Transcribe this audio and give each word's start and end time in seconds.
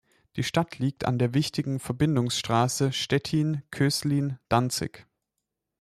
Die 0.35 0.41
Stadt 0.41 0.79
liegt 0.79 1.05
an 1.05 1.19
der 1.19 1.35
wichtigen 1.35 1.79
Verbindungsstraße 1.79 2.91
Stettin-Köslin-Danzig. 2.91 5.05